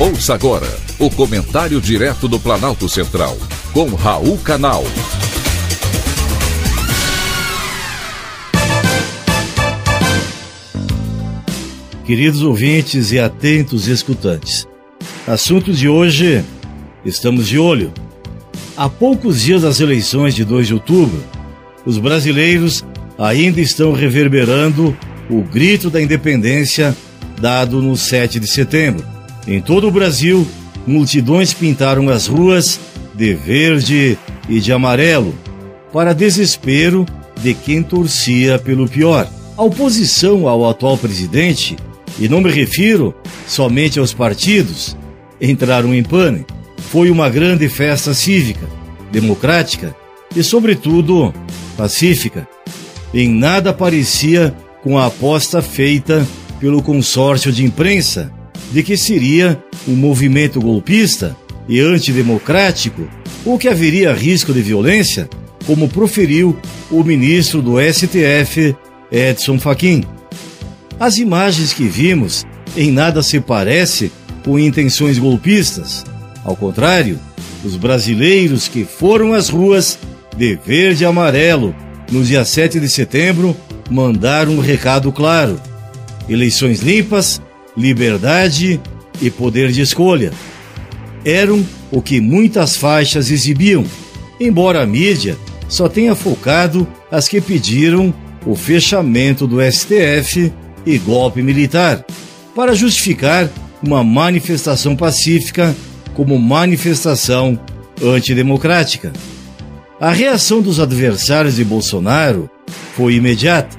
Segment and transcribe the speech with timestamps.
[0.00, 3.36] Ouça agora o comentário direto do Planalto Central,
[3.72, 4.84] com Raul Canal.
[12.06, 14.68] Queridos ouvintes e atentos escutantes,
[15.26, 16.44] assunto de hoje,
[17.04, 17.92] estamos de olho.
[18.76, 21.24] Há poucos dias das eleições de 2 de outubro,
[21.84, 22.84] os brasileiros
[23.18, 24.96] ainda estão reverberando
[25.28, 26.96] o grito da independência
[27.40, 29.17] dado no 7 de setembro
[29.48, 30.46] em todo o Brasil,
[30.86, 32.78] multidões pintaram as ruas
[33.14, 35.34] de verde e de amarelo,
[35.90, 37.06] para desespero
[37.40, 39.26] de quem torcia pelo pior.
[39.56, 41.76] A oposição ao atual presidente,
[42.18, 43.14] e não me refiro
[43.46, 44.94] somente aos partidos,
[45.40, 46.52] entraram em pânico.
[46.90, 48.68] Foi uma grande festa cívica,
[49.10, 49.96] democrática
[50.36, 51.32] e, sobretudo,
[51.74, 52.46] pacífica.
[53.14, 56.26] Em nada parecia com a aposta feita
[56.60, 58.30] pelo consórcio de imprensa
[58.72, 61.36] de que seria um movimento golpista
[61.68, 63.08] e antidemocrático
[63.44, 65.28] ou que haveria risco de violência,
[65.66, 66.56] como proferiu
[66.90, 68.74] o ministro do STF,
[69.10, 70.04] Edson Fachin.
[70.98, 74.10] As imagens que vimos em nada se parece
[74.44, 76.04] com intenções golpistas.
[76.44, 77.18] Ao contrário,
[77.64, 79.98] os brasileiros que foram às ruas
[80.36, 81.74] de verde e amarelo
[82.10, 83.56] no dia 7 de setembro
[83.90, 85.60] mandaram um recado claro:
[86.28, 87.40] eleições limpas,
[87.78, 88.80] liberdade
[89.22, 90.32] e poder de escolha.
[91.24, 93.84] Eram o que muitas faixas exibiam,
[94.40, 95.36] embora a mídia
[95.68, 98.12] só tenha focado as que pediram
[98.44, 100.52] o fechamento do STF
[100.84, 102.04] e golpe militar,
[102.54, 103.48] para justificar
[103.82, 105.74] uma manifestação pacífica
[106.14, 107.58] como manifestação
[108.02, 109.12] antidemocrática.
[110.00, 112.48] A reação dos adversários de Bolsonaro
[112.96, 113.76] foi imediata.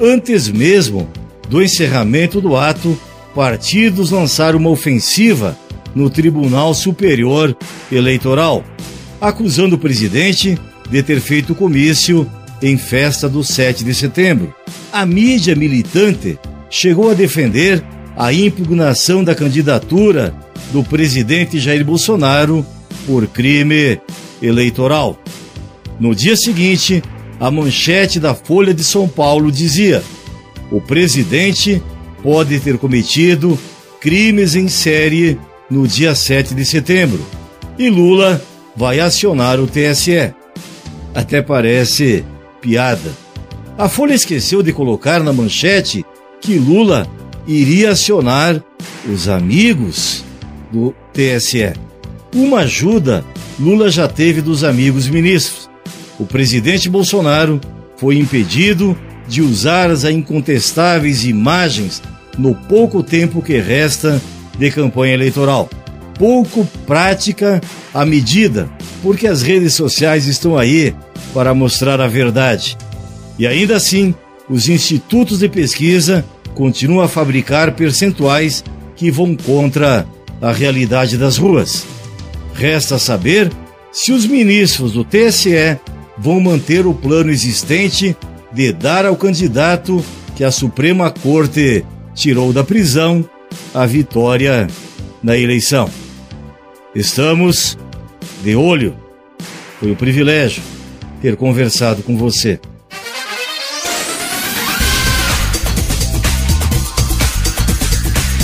[0.00, 1.08] Antes mesmo
[1.48, 2.98] do encerramento do ato,
[3.34, 5.56] partidos lançaram uma ofensiva
[5.94, 7.56] no Tribunal Superior
[7.90, 8.64] Eleitoral,
[9.20, 10.58] acusando o presidente
[10.88, 12.26] de ter feito comício
[12.62, 14.54] em festa do 7 de setembro.
[14.92, 16.38] A mídia militante
[16.68, 17.82] chegou a defender
[18.16, 20.34] a impugnação da candidatura
[20.72, 22.64] do presidente Jair Bolsonaro
[23.06, 24.00] por crime
[24.42, 25.18] eleitoral.
[25.98, 27.02] No dia seguinte,
[27.38, 30.02] a manchete da Folha de São Paulo dizia:
[30.70, 31.82] o presidente
[32.22, 33.58] pode ter cometido
[34.00, 35.38] crimes em série
[35.70, 37.24] no dia 7 de setembro
[37.78, 38.42] e Lula
[38.76, 40.34] vai acionar o TSE.
[41.14, 42.24] Até parece
[42.60, 43.10] piada.
[43.78, 46.04] A Folha esqueceu de colocar na manchete
[46.40, 47.08] que Lula
[47.46, 48.62] iria acionar
[49.10, 50.24] os amigos
[50.70, 51.72] do TSE.
[52.34, 53.24] Uma ajuda
[53.58, 55.68] Lula já teve dos amigos ministros.
[56.18, 57.60] O presidente Bolsonaro
[57.96, 58.96] foi impedido
[59.30, 62.02] de usar as incontestáveis imagens
[62.36, 64.20] no pouco tempo que resta
[64.58, 65.70] de campanha eleitoral.
[66.18, 67.60] Pouco prática
[67.94, 68.68] a medida,
[69.00, 70.92] porque as redes sociais estão aí
[71.32, 72.76] para mostrar a verdade.
[73.38, 74.12] E ainda assim,
[74.48, 78.64] os institutos de pesquisa continuam a fabricar percentuais
[78.96, 80.04] que vão contra
[80.42, 81.86] a realidade das ruas.
[82.52, 83.48] Resta saber
[83.92, 85.78] se os ministros do TSE
[86.18, 88.16] vão manter o plano existente
[88.52, 90.04] de dar ao candidato
[90.36, 91.84] que a Suprema Corte
[92.14, 93.28] tirou da prisão
[93.74, 94.66] a vitória
[95.22, 95.88] na eleição.
[96.94, 97.78] Estamos
[98.42, 98.96] de olho.
[99.78, 100.62] Foi um privilégio
[101.20, 102.58] ter conversado com você.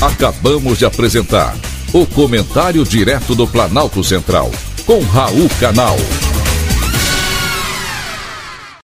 [0.00, 1.56] Acabamos de apresentar
[1.92, 4.50] o Comentário Direto do Planalto Central,
[4.84, 5.96] com Raul Canal.